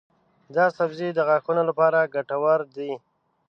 دا 0.55 0.65
سبزی 0.77 1.09
د 1.13 1.19
غاښونو 1.27 1.63
لپاره 1.69 2.11
ګټور 2.15 2.59
دی. 2.75 2.91